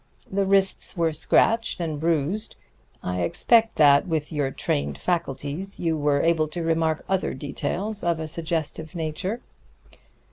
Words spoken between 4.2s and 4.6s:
your